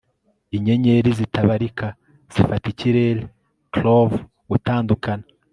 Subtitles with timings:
[0.55, 1.87] Inyenyeri zitabarika
[2.33, 3.13] zifata ikirere
[3.73, 4.17] clove
[4.49, 5.25] gutandukana